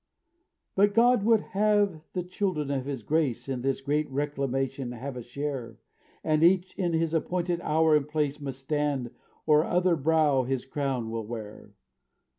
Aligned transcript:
"But 0.73 0.95
God 0.95 1.21
would 1.25 1.41
have 1.53 2.01
the 2.13 2.23
children 2.23 2.71
of 2.71 2.85
His 2.85 3.03
grace 3.03 3.47
In 3.47 3.61
this 3.61 3.81
great 3.81 4.09
reclamation 4.09 4.93
have 4.93 5.15
a 5.15 5.21
share; 5.21 5.77
And 6.23 6.41
each 6.43 6.73
in 6.75 6.93
his 6.93 7.13
appointed 7.13 7.61
hour 7.61 7.95
and 7.95 8.07
place 8.09 8.41
Must 8.41 8.59
stand, 8.61 9.11
or 9.45 9.63
other 9.63 9.95
brow 9.95 10.41
his 10.41 10.65
crown 10.65 11.11
will 11.11 11.27
wear." 11.27 11.75